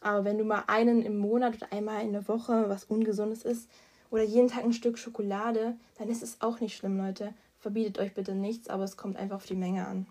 Aber 0.00 0.24
wenn 0.24 0.38
du 0.38 0.44
mal 0.44 0.64
einen 0.66 1.02
im 1.02 1.18
Monat 1.18 1.56
oder 1.56 1.72
einmal 1.72 2.02
in 2.02 2.12
der 2.12 2.28
Woche 2.28 2.68
was 2.68 2.84
Ungesundes 2.84 3.42
isst 3.42 3.70
oder 4.10 4.22
jeden 4.22 4.48
Tag 4.48 4.64
ein 4.64 4.72
Stück 4.72 4.98
Schokolade, 4.98 5.76
dann 5.98 6.08
ist 6.08 6.22
es 6.22 6.40
auch 6.40 6.60
nicht 6.60 6.76
schlimm, 6.76 6.98
Leute. 6.98 7.32
Verbietet 7.58 7.98
euch 7.98 8.14
bitte 8.14 8.34
nichts, 8.34 8.68
aber 8.68 8.84
es 8.84 8.96
kommt 8.96 9.16
einfach 9.16 9.36
auf 9.36 9.46
die 9.46 9.54
Menge 9.54 9.86
an. 9.86 10.06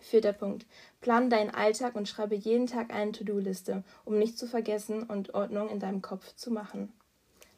Vierter 0.00 0.32
Punkt. 0.32 0.66
Plan 1.02 1.28
deinen 1.28 1.50
Alltag 1.50 1.94
und 1.94 2.08
schreibe 2.08 2.34
jeden 2.34 2.66
Tag 2.66 2.92
eine 2.92 3.12
To-Do-Liste, 3.12 3.84
um 4.06 4.18
nicht 4.18 4.38
zu 4.38 4.46
vergessen 4.46 5.02
und 5.02 5.34
Ordnung 5.34 5.68
in 5.68 5.78
deinem 5.78 6.00
Kopf 6.00 6.34
zu 6.34 6.50
machen. 6.50 6.90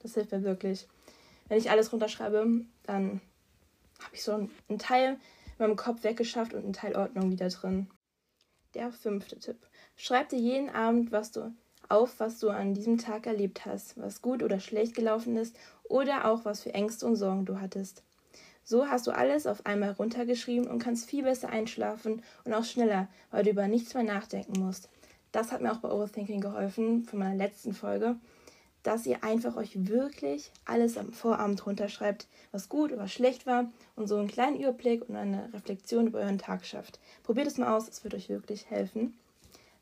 Das 0.02 0.14
hilft 0.14 0.32
mir 0.32 0.42
wirklich. 0.42 0.88
Wenn 1.48 1.58
ich 1.58 1.70
alles 1.70 1.92
runterschreibe, 1.92 2.64
dann 2.82 3.20
habe 4.04 4.14
ich 4.14 4.22
so 4.22 4.32
einen 4.32 4.78
Teil 4.78 5.14
in 5.14 5.18
meinem 5.58 5.76
Kopf 5.76 6.02
weggeschafft 6.04 6.54
und 6.54 6.64
einen 6.64 6.72
Teil 6.72 6.96
Ordnung 6.96 7.30
wieder 7.30 7.48
drin. 7.48 7.88
Der 8.74 8.90
fünfte 8.90 9.38
Tipp. 9.38 9.66
Schreib 9.96 10.30
dir 10.30 10.38
jeden 10.38 10.70
Abend, 10.70 11.12
was 11.12 11.30
du 11.32 11.54
auf, 11.88 12.20
was 12.20 12.38
du 12.38 12.48
an 12.48 12.74
diesem 12.74 12.98
Tag 12.98 13.26
erlebt 13.26 13.66
hast, 13.66 14.00
was 14.00 14.22
gut 14.22 14.42
oder 14.42 14.60
schlecht 14.60 14.94
gelaufen 14.94 15.36
ist 15.36 15.56
oder 15.84 16.26
auch 16.26 16.44
was 16.44 16.62
für 16.62 16.72
Ängste 16.72 17.06
und 17.06 17.16
Sorgen 17.16 17.44
du 17.44 17.60
hattest. 17.60 18.02
So 18.64 18.86
hast 18.86 19.06
du 19.06 19.10
alles 19.10 19.46
auf 19.46 19.66
einmal 19.66 19.90
runtergeschrieben 19.90 20.68
und 20.68 20.78
kannst 20.78 21.10
viel 21.10 21.24
besser 21.24 21.50
einschlafen 21.50 22.22
und 22.44 22.54
auch 22.54 22.64
schneller, 22.64 23.08
weil 23.30 23.44
du 23.44 23.50
über 23.50 23.68
nichts 23.68 23.94
mehr 23.94 24.04
nachdenken 24.04 24.60
musst. 24.60 24.88
Das 25.32 25.50
hat 25.50 25.60
mir 25.60 25.72
auch 25.72 25.78
bei 25.78 25.90
Overthinking 25.90 26.40
geholfen, 26.40 27.04
von 27.04 27.18
meiner 27.18 27.34
letzten 27.34 27.74
Folge 27.74 28.16
dass 28.82 29.06
ihr 29.06 29.22
einfach 29.22 29.56
euch 29.56 29.86
wirklich 29.88 30.50
alles 30.64 30.96
am 30.96 31.12
Vorabend 31.12 31.64
runterschreibt, 31.66 32.26
was 32.50 32.68
gut 32.68 32.92
oder 32.92 33.08
schlecht 33.08 33.46
war 33.46 33.70
und 33.96 34.08
so 34.08 34.16
einen 34.16 34.28
kleinen 34.28 34.58
Überblick 34.58 35.08
und 35.08 35.16
eine 35.16 35.52
Reflexion 35.52 36.08
über 36.08 36.20
euren 36.20 36.38
Tag 36.38 36.66
schafft. 36.66 36.98
Probiert 37.22 37.46
es 37.46 37.58
mal 37.58 37.76
aus, 37.76 37.88
es 37.88 38.02
wird 38.04 38.14
euch 38.14 38.28
wirklich 38.28 38.70
helfen. 38.70 39.14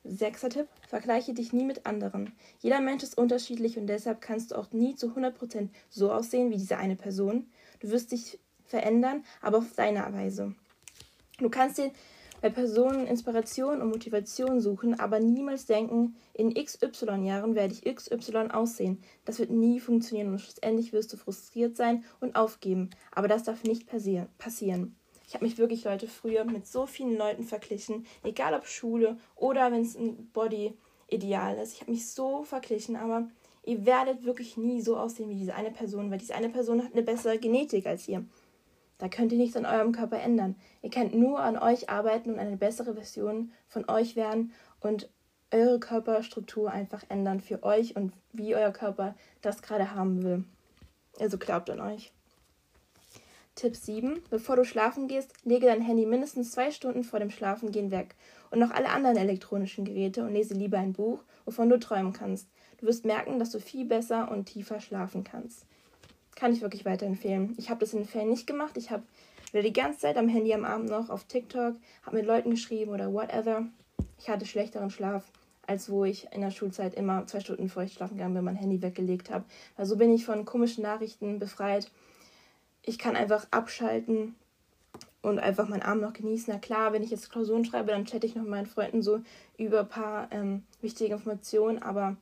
Sechster 0.05 0.49
Tipp, 0.49 0.69
vergleiche 0.89 1.35
dich 1.35 1.53
nie 1.53 1.65
mit 1.65 1.85
anderen. 1.85 2.33
Jeder 2.61 2.81
Mensch 2.81 3.03
ist 3.03 3.19
unterschiedlich 3.19 3.77
und 3.79 3.87
deshalb 3.87 4.21
kannst 4.23 4.51
du 4.51 4.57
auch 4.57 4.73
nie 4.73 4.95
zu 4.95 5.09
100% 5.09 5.69
so 5.91 6.11
aussehen 6.11 6.51
wie 6.51 6.57
diese 6.57 6.79
eine 6.79 6.97
Person. 6.97 7.47
Du 7.81 7.91
wirst 7.91 8.13
dich 8.13 8.39
verändern, 8.65 9.25
aber 9.43 9.59
auf 9.59 9.75
deine 9.77 10.01
Weise. 10.13 10.55
Du 11.39 11.51
kannst 11.51 11.79
dir 11.79 11.91
bei 12.41 12.49
Personen 12.49 13.07
Inspiration 13.07 13.83
und 13.83 13.91
Motivation 13.91 14.61
suchen, 14.61 14.99
aber 14.99 15.21
niemals 15.21 15.67
denken, 15.67 16.17
in 16.33 16.55
XY 16.55 17.25
Jahren 17.25 17.55
werde 17.55 17.75
ich 17.75 17.85
XY 17.85 18.49
aussehen. 18.53 19.03
Das 19.25 19.39
wird 19.39 19.51
nie 19.51 19.79
funktionieren 19.79 20.33
und 20.33 20.41
schlussendlich 20.41 20.93
wirst 20.93 21.13
du 21.13 21.17
frustriert 21.17 21.77
sein 21.77 22.05
und 22.21 22.37
aufgeben. 22.37 22.91
Aber 23.13 23.29
das 23.29 23.45
darf 23.45 23.65
nicht 23.65 23.87
passieren. 23.87 24.97
Ich 25.27 25.35
habe 25.35 25.45
mich 25.45 25.59
wirklich, 25.59 25.85
Leute, 25.85 26.09
früher 26.09 26.45
mit 26.45 26.67
so 26.67 26.87
vielen 26.87 27.17
Leuten 27.17 27.45
verglichen, 27.45 28.07
egal 28.25 28.55
ob 28.55 28.67
Schule 28.67 29.17
oder 29.37 29.71
wenn 29.71 29.83
es 29.83 29.95
ein 29.95 30.31
Body-Ideal 30.33 31.57
ist. 31.59 31.75
Ich 31.75 31.83
habe 31.83 31.93
mich 31.93 32.11
so 32.11 32.43
verglichen, 32.43 32.97
aber 32.97 33.29
ihr 33.65 33.85
werdet 33.85 34.25
wirklich 34.25 34.57
nie 34.57 34.81
so 34.81 34.97
aussehen 34.97 35.29
wie 35.29 35.37
diese 35.37 35.55
eine 35.55 35.71
Person, 35.71 36.11
weil 36.11 36.19
diese 36.19 36.35
eine 36.35 36.49
Person 36.49 36.83
hat 36.83 36.95
eine 36.95 37.03
bessere 37.03 37.39
Genetik 37.39 37.87
als 37.87 38.09
ihr. 38.09 38.25
Da 39.01 39.09
könnt 39.09 39.33
ihr 39.33 39.39
nichts 39.39 39.57
an 39.57 39.65
eurem 39.65 39.93
Körper 39.93 40.21
ändern. 40.21 40.57
Ihr 40.83 40.91
könnt 40.91 41.15
nur 41.15 41.41
an 41.41 41.57
euch 41.57 41.89
arbeiten 41.89 42.35
und 42.35 42.39
eine 42.39 42.59
bessere 42.59 42.93
Version 42.93 43.51
von 43.67 43.89
euch 43.89 44.15
werden 44.15 44.53
und 44.81 45.09
eure 45.51 45.81
Körperstruktur 45.81 46.71
einfach 46.71 47.03
ändern 47.09 47.41
für 47.41 47.63
euch 47.63 47.97
und 47.97 48.13
wie 48.35 48.55
euer 48.55 48.73
Körper 48.73 49.17
das 49.41 49.63
gerade 49.63 49.95
haben 49.95 50.23
will. 50.23 50.45
Also 51.19 51.39
glaubt 51.39 51.71
an 51.71 51.81
euch. 51.81 52.13
Tipp 53.55 53.75
7. 53.75 54.23
Bevor 54.29 54.57
du 54.57 54.65
schlafen 54.65 55.09
gehst, 55.09 55.33
lege 55.45 55.67
dein 55.67 55.81
Handy 55.81 56.05
mindestens 56.05 56.53
zwei 56.53 56.71
Stunden 56.71 57.03
vor 57.03 57.21
dem 57.21 57.31
Schlafengehen 57.31 57.91
weg 57.91 58.15
und 58.51 58.59
noch 58.59 58.71
alle 58.71 58.91
anderen 58.91 59.17
elektronischen 59.17 59.87
Geräte 59.87 60.23
und 60.25 60.35
lese 60.35 60.53
lieber 60.53 60.79
ein 60.79 60.93
Buch, 60.93 61.25
wovon 61.47 61.71
du 61.71 61.79
träumen 61.79 62.13
kannst. 62.13 62.49
Du 62.79 62.87
wirst 62.87 63.07
merken, 63.07 63.39
dass 63.39 63.51
du 63.51 63.61
viel 63.61 63.87
besser 63.87 64.31
und 64.31 64.45
tiefer 64.45 64.79
schlafen 64.79 65.25
kannst 65.25 65.65
kann 66.37 66.53
ich 66.53 66.61
wirklich 66.61 66.85
weiterempfehlen. 66.85 67.55
Ich 67.59 67.71
habe 67.71 67.81
das 67.81 67.93
in 67.93 68.01
den 68.01 68.09
Ferien 68.09 68.31
nicht 68.31 68.47
gemacht. 68.47 68.77
Ich 68.77 68.91
habe 68.91 69.03
war 69.53 69.63
die 69.63 69.73
ganze 69.73 70.01
Zeit 70.01 70.17
am 70.17 70.29
Handy 70.29 70.55
am 70.55 70.65
Abend 70.65 70.91
noch 70.91 71.11
auf 71.11 71.25
TikTok, 71.25 71.75
habe 72.03 72.17
mit 72.17 72.27
Leuten 72.27 72.51
geschrieben 72.51 72.93
oder 72.93 73.13
whatever. 73.13 73.67
Ich 74.19 74.29
hatte 74.29 74.47
schlechteren 74.47 74.91
Schlaf, 74.91 75.25
als 75.67 75.91
wo 75.91 76.05
ich 76.05 76.29
in 76.33 76.41
der 76.41 76.51
Schulzeit 76.51 76.95
immer 76.95 77.27
zwei 77.27 77.41
Stunden 77.41 77.69
vor 77.69 77.83
ich 77.83 77.95
schlafen 77.95 78.17
gegangen 78.17 78.35
bin, 78.35 78.45
mein 78.45 78.57
Handy 78.57 78.81
weggelegt 78.81 79.31
habe. 79.31 79.45
Weil 79.77 79.87
so 79.87 79.97
bin 79.97 80.13
ich 80.13 80.25
von 80.25 80.45
komischen 80.45 80.83
Nachrichten 80.83 81.39
befreit. 81.39 81.91
Ich 82.83 82.99
kann 82.99 83.17
einfach 83.17 83.47
abschalten 83.51 84.37
und 85.23 85.39
einfach 85.39 85.69
meinen 85.69 85.83
Abend 85.83 86.03
noch 86.03 86.13
genießen. 86.13 86.53
Na 86.53 86.61
klar, 86.61 86.93
wenn 86.93 87.03
ich 87.03 87.11
jetzt 87.11 87.31
Klausuren 87.31 87.65
schreibe, 87.65 87.91
dann 87.91 88.07
chatte 88.07 88.27
ich 88.27 88.37
noch 88.37 88.43
mit 88.43 88.51
meinen 88.51 88.67
Freunden 88.67 89.03
so 89.03 89.21
über 89.59 89.81
ein 89.81 89.89
paar 89.89 90.29
ähm, 90.31 90.63
wichtige 90.81 91.15
Informationen, 91.15 91.83
aber 91.83 92.17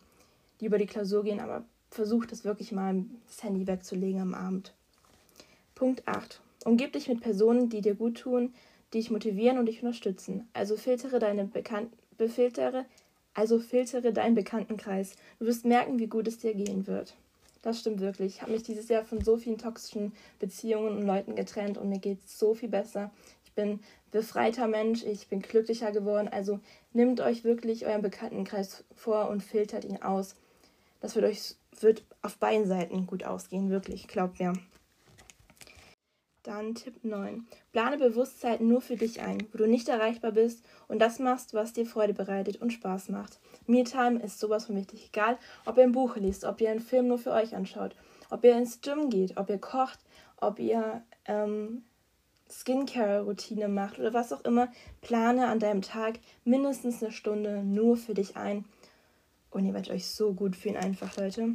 die 0.61 0.67
über 0.67 0.79
die 0.79 0.87
Klausur 0.87 1.25
gehen, 1.25 1.41
aber 1.41 1.63
versucht 1.91 2.33
das 2.33 2.45
wirklich 2.45 2.73
mal 2.73 3.05
das 3.27 3.43
Handy 3.43 3.67
wegzulegen 3.67 4.21
am 4.21 4.35
Abend. 4.35 4.73
Punkt 5.75 6.07
8. 6.07 6.41
Umgib 6.65 6.93
dich 6.93 7.09
mit 7.09 7.21
Personen, 7.21 7.69
die 7.69 7.81
dir 7.81 7.95
gut 7.95 8.19
tun, 8.19 8.55
die 8.93 8.99
dich 8.99 9.11
motivieren 9.11 9.59
und 9.59 9.67
dich 9.67 9.83
unterstützen. 9.83 10.49
Also 10.53 10.77
filtere 10.77 11.19
deine 11.19 11.45
Bekan 11.45 11.89
befiltere, 12.17 12.85
also 13.35 13.61
filtere 13.61 14.13
deinen 14.13 14.35
Bekanntenkreis. 14.35 15.15
Du 15.39 15.47
wirst 15.47 15.65
merken, 15.65 15.99
wie 15.99 16.09
gut 16.09 16.27
es 16.27 16.39
dir 16.39 16.55
gehen 16.55 16.87
wird. 16.87 17.15
Das 17.63 17.81
stimmt 17.81 18.01
wirklich. 18.01 18.37
Ich 18.37 18.43
habe 18.43 18.53
mich 18.53 18.63
dieses 18.63 18.89
Jahr 18.89 19.05
von 19.05 19.23
so 19.23 19.37
vielen 19.37 19.59
toxischen 19.59 20.13
Beziehungen 20.39 20.97
und 20.97 21.07
Leuten 21.07 21.37
getrennt 21.37 21.79
und 21.79 21.89
mir 21.89 21.99
geht 21.99 22.19
es 22.25 22.39
so 22.39 22.55
viel 22.55 22.69
besser. 22.69 23.11
Ich 23.45 23.53
bin 23.53 23.81
befreiter 24.11 24.69
Mensch, 24.69 25.05
ich 25.05 25.29
bin 25.29 25.41
glücklicher 25.41 25.93
geworden. 25.93 26.29
Also 26.29 26.61
nehmt 26.93 27.21
euch 27.21 27.45
wirklich 27.45 27.87
euren 27.87 28.03
Bekanntenkreis 28.03 28.85
vor 28.95 29.29
und 29.29 29.43
filtert 29.43 29.85
ihn 29.85 30.03
aus. 30.03 30.37
Das 31.01 31.15
wird 31.15 31.25
euch 31.25 31.57
wird 31.83 32.05
auf 32.23 32.39
beiden 32.39 32.67
Seiten 32.67 33.07
gut 33.07 33.25
ausgehen, 33.25 33.71
wirklich, 33.71 34.09
glaubt 34.09 34.41
mir. 34.41 34.53
Dann 36.43 36.75
Tipp 36.75 37.05
9. 37.05 37.47
Plane 37.73 37.99
Bewusstsein 37.99 38.67
nur 38.67 38.81
für 38.81 38.97
dich 38.97 39.21
ein, 39.21 39.47
wo 39.53 39.59
du 39.59 39.67
nicht 39.67 39.89
erreichbar 39.89 40.33
bist 40.33 40.65
und 40.87 40.99
das 40.99 41.19
machst, 41.19 41.53
was 41.53 41.75
dir 41.75 41.85
Freude 41.85 42.15
bereitet 42.15 42.61
und 42.63 42.73
Spaß 42.73 43.11
macht. 43.11 43.39
Me-Time 43.67 44.23
ist 44.23 44.41
sowas 44.41 44.67
von 44.67 44.77
wichtig. 44.77 45.11
Egal, 45.13 45.37
ob 45.67 45.77
ihr 45.77 45.83
ein 45.83 45.93
Buch 45.93 46.17
liest, 46.17 46.45
ob 46.45 46.61
ihr 46.61 46.71
einen 46.71 46.81
Film 46.81 47.09
nur 47.09 47.19
für 47.19 47.33
euch 47.33 47.55
anschaut, 47.55 47.95
ob 48.31 48.45
ihr 48.45 48.57
ins 48.57 48.81
Gym 48.81 49.11
geht, 49.11 49.37
ob 49.37 49.51
ihr 49.51 49.59
kocht, 49.59 49.99
ob 50.41 50.59
ihr 50.59 51.03
ähm, 51.27 51.85
Skincare-Routine 52.51 53.69
macht 53.69 53.99
oder 53.99 54.15
was 54.15 54.33
auch 54.33 54.45
immer. 54.45 54.69
Plane 55.03 55.49
an 55.49 55.59
deinem 55.59 55.83
Tag 55.83 56.19
mindestens 56.45 57.03
eine 57.03 57.13
Stunde 57.13 57.63
nur 57.63 57.97
für 57.97 58.15
dich 58.15 58.37
ein. 58.37 58.65
Und 59.51 59.65
ihr 59.65 59.75
werdet 59.75 59.91
euch 59.91 60.07
so 60.07 60.35
gut 60.35 60.57
fühlen, 60.57 60.77
einfach, 60.77 61.17
Leute. 61.17 61.55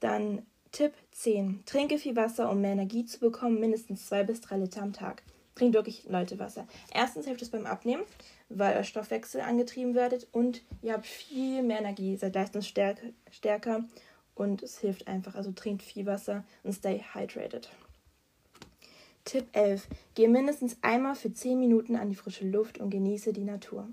Dann 0.00 0.42
Tipp 0.72 0.92
10. 1.12 1.62
Trinke 1.66 1.98
viel 1.98 2.16
Wasser, 2.16 2.50
um 2.50 2.60
mehr 2.60 2.72
Energie 2.72 3.04
zu 3.04 3.20
bekommen, 3.20 3.60
mindestens 3.60 4.06
2 4.06 4.24
bis 4.24 4.40
3 4.40 4.58
Liter 4.58 4.82
am 4.82 4.92
Tag. 4.92 5.22
Trinkt 5.54 5.74
wirklich, 5.74 6.04
Leute, 6.08 6.38
Wasser. 6.40 6.66
Erstens 6.92 7.26
hilft 7.26 7.42
es 7.42 7.50
beim 7.50 7.64
Abnehmen, 7.64 8.02
weil 8.48 8.74
euer 8.74 8.82
Stoffwechsel 8.82 9.40
angetrieben 9.40 9.94
werdet 9.94 10.26
und 10.32 10.62
ihr 10.82 10.92
habt 10.94 11.06
viel 11.06 11.62
mehr 11.62 11.78
Energie, 11.78 12.16
seid 12.16 12.34
leistungsstärker 12.34 13.84
und 14.34 14.62
es 14.64 14.78
hilft 14.78 15.06
einfach. 15.06 15.36
Also 15.36 15.52
trinkt 15.52 15.82
viel 15.82 16.06
Wasser 16.06 16.44
und 16.64 16.72
stay 16.72 17.04
hydrated. 17.12 17.70
Tipp 19.24 19.46
11. 19.52 19.88
Geh 20.14 20.28
mindestens 20.28 20.76
einmal 20.82 21.14
für 21.14 21.32
10 21.32 21.58
Minuten 21.58 21.96
an 21.96 22.10
die 22.10 22.16
frische 22.16 22.46
Luft 22.46 22.78
und 22.78 22.90
genieße 22.90 23.32
die 23.32 23.44
Natur. 23.44 23.88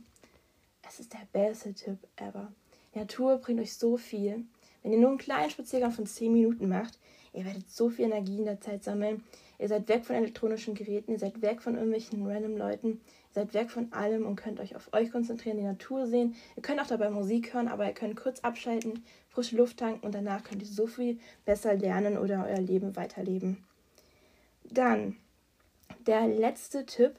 Es 0.87 0.99
ist 0.99 1.13
der 1.13 1.27
beste 1.31 1.73
Tipp 1.73 1.99
ever. 2.17 2.51
Die 2.93 2.99
Natur 2.99 3.37
bringt 3.37 3.59
euch 3.59 3.73
so 3.75 3.97
viel. 3.97 4.45
Wenn 4.83 4.91
ihr 4.91 4.99
nur 4.99 5.09
einen 5.09 5.17
kleinen 5.17 5.49
Spaziergang 5.49 5.91
von 5.91 6.05
10 6.05 6.31
Minuten 6.31 6.67
macht, 6.67 6.99
ihr 7.33 7.45
werdet 7.45 7.69
so 7.69 7.89
viel 7.89 8.05
Energie 8.05 8.39
in 8.39 8.45
der 8.45 8.59
Zeit 8.59 8.83
sammeln. 8.83 9.23
Ihr 9.59 9.67
seid 9.67 9.87
weg 9.87 10.05
von 10.05 10.15
elektronischen 10.15 10.73
Geräten, 10.73 11.11
ihr 11.11 11.19
seid 11.19 11.41
weg 11.41 11.61
von 11.61 11.75
irgendwelchen 11.75 12.25
random 12.25 12.57
Leuten, 12.57 12.87
ihr 12.89 13.33
seid 13.33 13.53
weg 13.53 13.69
von 13.69 13.93
allem 13.93 14.25
und 14.25 14.35
könnt 14.35 14.59
euch 14.59 14.75
auf 14.75 14.91
euch 14.91 15.11
konzentrieren, 15.11 15.57
die 15.57 15.63
Natur 15.63 16.07
sehen. 16.07 16.35
Ihr 16.55 16.63
könnt 16.63 16.81
auch 16.81 16.87
dabei 16.87 17.11
Musik 17.11 17.53
hören, 17.53 17.67
aber 17.67 17.85
ihr 17.85 17.93
könnt 17.93 18.15
kurz 18.15 18.39
abschalten, 18.39 19.03
frische 19.29 19.55
Luft 19.55 19.77
tanken 19.77 20.05
und 20.05 20.15
danach 20.15 20.43
könnt 20.43 20.63
ihr 20.63 20.67
so 20.67 20.87
viel 20.87 21.19
besser 21.45 21.75
lernen 21.75 22.17
oder 22.17 22.45
euer 22.47 22.59
Leben 22.59 22.95
weiterleben. 22.95 23.63
Dann 24.63 25.15
der 26.07 26.27
letzte 26.27 26.85
Tipp 26.85 27.15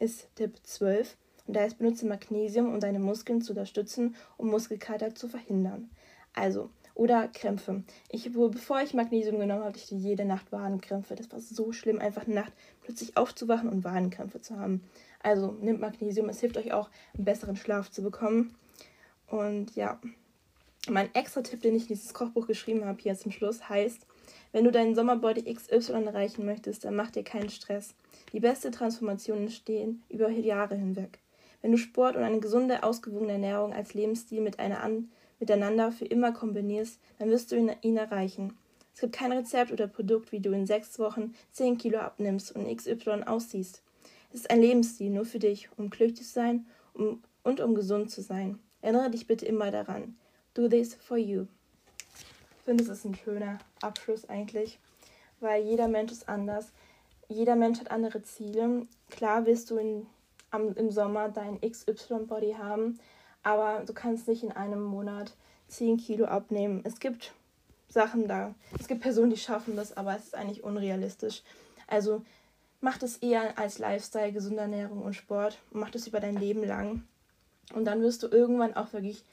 ist 0.00 0.28
Tipp 0.34 0.56
12 0.64 1.16
und 1.50 1.54
da 1.54 1.64
ist 1.64 1.78
benutze 1.78 2.06
Magnesium, 2.06 2.72
um 2.72 2.78
deine 2.78 3.00
Muskeln 3.00 3.42
zu 3.42 3.50
unterstützen, 3.54 4.14
um 4.36 4.50
Muskelkater 4.50 5.16
zu 5.16 5.26
verhindern. 5.26 5.90
Also, 6.32 6.70
oder 6.94 7.26
Krämpfe. 7.26 7.82
Ich, 8.08 8.32
bevor 8.32 8.80
ich 8.82 8.94
Magnesium 8.94 9.40
genommen 9.40 9.64
habe, 9.64 9.70
hatte 9.70 9.80
ich 9.80 9.90
jede 9.90 10.24
Nacht 10.24 10.52
Wadenkrämpfe. 10.52 11.16
Das 11.16 11.32
war 11.32 11.40
so 11.40 11.72
schlimm, 11.72 11.98
einfach 11.98 12.26
eine 12.26 12.36
Nacht 12.36 12.52
plötzlich 12.84 13.16
aufzuwachen 13.16 13.68
und 13.68 13.82
Wadenkrämpfe 13.82 14.40
zu 14.40 14.60
haben. 14.60 14.84
Also 15.24 15.50
nimmt 15.60 15.80
Magnesium, 15.80 16.28
es 16.28 16.38
hilft 16.38 16.56
euch 16.56 16.72
auch, 16.72 16.88
einen 17.14 17.24
besseren 17.24 17.56
Schlaf 17.56 17.90
zu 17.90 18.00
bekommen. 18.00 18.54
Und 19.26 19.74
ja, 19.74 20.00
mein 20.88 21.12
extra 21.16 21.42
Tipp, 21.42 21.62
den 21.62 21.74
ich 21.74 21.82
in 21.82 21.88
dieses 21.88 22.14
Kochbuch 22.14 22.46
geschrieben 22.46 22.84
habe, 22.84 23.02
hier 23.02 23.16
zum 23.16 23.32
Schluss, 23.32 23.68
heißt, 23.68 24.06
wenn 24.52 24.62
du 24.62 24.70
deinen 24.70 24.94
Sommerbody 24.94 25.52
XY 25.52 26.04
erreichen 26.04 26.46
möchtest, 26.46 26.84
dann 26.84 26.94
mach 26.94 27.10
dir 27.10 27.24
keinen 27.24 27.50
Stress. 27.50 27.96
Die 28.32 28.38
beste 28.38 28.70
Transformationen 28.70 29.46
entstehen 29.46 30.04
über 30.08 30.28
Jahre 30.28 30.76
hinweg. 30.76 31.18
Wenn 31.62 31.72
du 31.72 31.78
Sport 31.78 32.16
und 32.16 32.22
eine 32.22 32.40
gesunde, 32.40 32.82
ausgewogene 32.82 33.32
Ernährung 33.32 33.72
als 33.72 33.94
Lebensstil 33.94 34.40
mit 34.40 34.58
einer 34.58 34.82
an 34.82 35.10
miteinander 35.38 35.90
für 35.90 36.04
immer 36.04 36.32
kombinierst, 36.32 37.00
dann 37.18 37.30
wirst 37.30 37.50
du 37.50 37.56
ihn, 37.56 37.96
erreichen. 37.96 38.56
Es 38.94 39.00
gibt 39.00 39.14
kein 39.14 39.32
Rezept 39.32 39.72
oder 39.72 39.86
Produkt, 39.86 40.32
wie 40.32 40.40
du 40.40 40.52
in 40.52 40.66
sechs 40.66 40.98
Wochen 40.98 41.34
10 41.52 41.78
Kilo 41.78 41.98
abnimmst 41.98 42.54
und 42.54 42.66
XY 42.74 43.22
aussiehst. 43.24 43.82
Es 44.32 44.40
ist 44.40 44.50
ein 44.50 44.60
Lebensstil 44.60 45.10
nur 45.10 45.24
für 45.24 45.38
dich, 45.38 45.68
um 45.76 45.90
glücklich 45.90 46.16
zu 46.16 46.24
sein 46.24 46.66
um, 46.94 47.22
und 47.42 47.60
um 47.60 47.74
gesund 47.74 48.10
zu 48.10 48.20
sein. 48.20 48.58
Erinnere 48.82 49.10
dich 49.10 49.26
bitte 49.26 49.46
immer 49.46 49.70
daran. 49.70 50.16
Do 50.54 50.68
this 50.68 50.94
for 50.94 51.16
you. 51.16 51.46
Ich 52.58 52.64
finde, 52.64 52.84
es 52.84 52.90
ist 52.90 53.04
ein 53.04 53.14
schöner 53.14 53.58
Abschluss 53.80 54.28
eigentlich, 54.28 54.78
weil 55.40 55.64
jeder 55.64 55.88
Mensch 55.88 56.12
ist 56.12 56.28
anders. 56.28 56.72
Jeder 57.28 57.56
Mensch 57.56 57.80
hat 57.80 57.90
andere 57.90 58.22
Ziele. 58.22 58.86
Klar 59.08 59.46
wirst 59.46 59.70
du 59.70 59.78
in, 59.78 60.06
am, 60.50 60.74
im 60.74 60.90
Sommer 60.90 61.28
dein 61.28 61.60
XY-Body 61.60 62.56
haben, 62.58 62.98
aber 63.42 63.84
du 63.84 63.92
kannst 63.92 64.28
nicht 64.28 64.42
in 64.42 64.52
einem 64.52 64.82
Monat 64.82 65.34
10 65.68 65.96
Kilo 65.98 66.26
abnehmen. 66.26 66.80
Es 66.84 67.00
gibt 67.00 67.32
Sachen 67.88 68.28
da. 68.28 68.54
Es 68.78 68.86
gibt 68.86 69.00
Personen, 69.00 69.30
die 69.30 69.36
schaffen 69.36 69.76
das, 69.76 69.96
aber 69.96 70.16
es 70.16 70.24
ist 70.24 70.34
eigentlich 70.34 70.62
unrealistisch. 70.62 71.42
Also 71.86 72.22
mach 72.80 72.98
das 72.98 73.16
eher 73.16 73.58
als 73.58 73.78
Lifestyle, 73.78 74.32
gesunde 74.32 74.62
Ernährung 74.62 75.02
und 75.02 75.14
Sport. 75.14 75.58
Mach 75.72 75.90
das 75.90 76.06
über 76.06 76.20
dein 76.20 76.36
Leben 76.36 76.64
lang. 76.64 77.02
Und 77.74 77.84
dann 77.84 78.02
wirst 78.02 78.22
du 78.22 78.28
irgendwann 78.28 78.74
auch 78.74 78.92
wirklich 78.92 79.24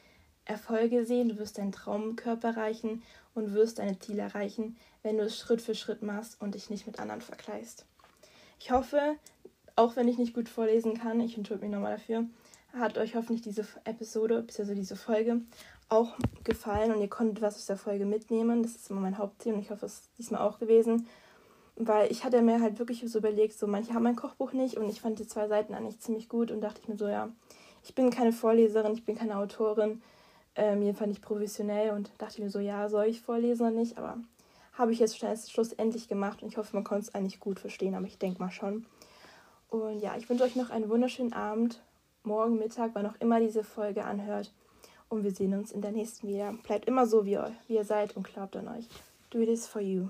Erfolge 0.46 1.06
sehen. 1.06 1.30
Du 1.30 1.38
wirst 1.38 1.58
deinen 1.58 1.72
Traumkörper 1.72 2.50
erreichen 2.50 3.04
und 3.36 3.54
wirst 3.54 3.80
deine 3.80 4.00
Ziele 4.00 4.24
erreichen, 4.24 4.78
wenn 5.04 5.18
du 5.18 5.24
es 5.24 5.38
Schritt 5.38 5.62
für 5.62 5.76
Schritt 5.76 6.02
machst 6.02 6.42
und 6.42 6.56
dich 6.56 6.70
nicht 6.70 6.88
mit 6.88 7.00
anderen 7.00 7.22
vergleichst. 7.22 7.86
Ich 8.60 8.72
hoffe, 8.72 9.16
auch 9.78 9.96
wenn 9.96 10.08
ich 10.08 10.18
nicht 10.18 10.34
gut 10.34 10.50
vorlesen 10.50 10.96
kann, 10.96 11.22
ich 11.22 11.38
entschuldige 11.38 11.68
mich 11.68 11.76
nochmal 11.76 11.94
dafür, 11.94 12.26
hat 12.74 12.98
euch 12.98 13.16
hoffentlich 13.16 13.42
diese 13.42 13.66
Episode 13.86 14.42
bzw. 14.42 14.76
diese 14.76 14.96
Folge 14.96 15.42
auch 15.88 16.18
gefallen 16.44 16.92
und 16.92 17.00
ihr 17.00 17.08
konntet 17.08 17.42
was 17.42 17.56
aus 17.56 17.68
der 17.68 17.78
Folge 17.78 18.06
mitnehmen. 18.06 18.64
Das 18.64 18.76
ist 18.76 18.90
immer 18.90 19.00
mein 19.00 19.18
Hauptthema 19.18 19.56
und 19.56 19.62
ich 19.62 19.72
hoffe, 19.72 19.86
es 19.86 19.94
ist 19.94 20.10
diesmal 20.18 20.42
auch 20.42 20.60
gewesen. 20.60 21.08
Weil 21.76 22.12
ich 22.12 22.26
hatte 22.26 22.42
mir 22.42 22.60
halt 22.60 22.80
wirklich 22.80 23.04
so 23.08 23.20
überlegt, 23.20 23.58
so 23.58 23.68
manche 23.68 23.94
haben 23.94 24.04
mein 24.04 24.16
Kochbuch 24.16 24.52
nicht 24.52 24.78
und 24.78 24.90
ich 24.90 25.00
fand 25.00 25.20
die 25.20 25.28
zwei 25.28 25.48
Seiten 25.48 25.76
eigentlich 25.76 26.00
ziemlich 26.00 26.28
gut 26.28 26.52
und 26.52 26.62
dachte 26.62 26.82
ich 26.82 26.88
mir 26.88 26.98
so, 26.98 27.08
ja, 27.08 27.30
ich 27.84 27.94
bin 27.94 28.10
keine 28.10 28.34
Vorleserin, 28.34 28.94
ich 28.94 29.06
bin 29.06 29.16
keine 29.16 29.38
Autorin, 29.38 30.02
ähm, 30.56 30.82
jedenfalls 30.82 31.10
nicht 31.10 31.22
professionell 31.22 31.92
und 31.92 32.12
dachte 32.18 32.42
mir 32.42 32.50
so, 32.50 32.60
ja, 32.60 32.90
soll 32.90 33.06
ich 33.06 33.22
vorlesen 33.22 33.68
oder 33.68 33.76
nicht? 33.76 34.00
Aber 34.00 34.18
habe 34.74 34.92
ich 34.92 35.00
jetzt 35.00 35.18
schlussendlich 35.20 36.08
gemacht 36.08 36.42
und 36.42 36.50
ich 36.50 36.58
hoffe, 36.58 36.76
man 36.76 36.84
konnte 36.84 37.04
es 37.04 37.16
eigentlich 37.16 37.40
gut 37.40 37.60
verstehen, 37.60 37.94
aber 37.94 38.08
ich 38.08 38.18
denke 38.18 38.40
mal 38.40 38.52
schon. 38.52 38.88
Und 39.70 40.00
ja, 40.00 40.16
ich 40.18 40.30
wünsche 40.30 40.44
euch 40.44 40.56
noch 40.56 40.70
einen 40.70 40.90
wunderschönen 40.90 41.34
Abend 41.34 41.82
morgen 42.24 42.60
Mittag, 42.60 42.92
wann 42.94 43.06
auch 43.06 43.20
immer 43.20 43.40
diese 43.40 43.64
Folge 43.64 44.04
anhört. 44.06 44.52
Und 45.10 45.24
wir 45.24 45.32
sehen 45.32 45.54
uns 45.54 45.72
in 45.72 45.82
der 45.82 45.92
nächsten 45.92 46.28
wieder. 46.28 46.54
Bleibt 46.64 46.86
immer 46.86 47.06
so, 47.06 47.26
wie 47.26 47.32
ihr, 47.32 47.52
wie 47.68 47.76
ihr 47.76 47.86
seid 47.86 48.16
und 48.18 48.28
glaubt 48.28 48.56
an 48.56 48.68
euch. 48.68 48.88
Do 49.30 49.40
this 49.46 49.68
for 49.68 49.82
you. 49.82 50.10